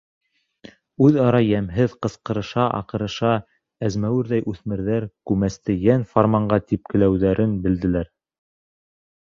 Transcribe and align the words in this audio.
Үҙ-ара 1.07 1.41
йәмһеҙ 1.47 1.93
ҡысҡырыша-аҡырыша 2.05 3.35
әзмәүерҙәй 3.89 4.43
үҫмерҙәр 4.55 5.07
күмәсте 5.33 5.79
йән-фарманға 5.85 6.63
типкеләүҙәрен 6.73 7.57
белделәр. 7.69 8.13